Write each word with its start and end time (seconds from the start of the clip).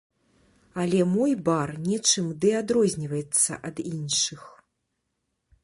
Але 0.83 0.99
мой 1.15 1.33
бар 1.49 1.69
нечым 1.89 2.31
ды 2.45 2.49
адрозніваецца 2.61 3.51
ад 3.69 3.75
іншых. 3.93 4.41